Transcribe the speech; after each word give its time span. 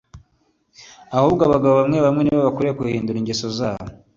ahubwo 1.17 1.41
abagabo 1.43 1.73
bamwe 1.81 1.97
bamwe 2.05 2.21
nibo 2.23 2.41
bakwiye 2.47 2.71
guhindura 2.79 3.17
ingeso 3.19 3.47
zabo 3.57 3.89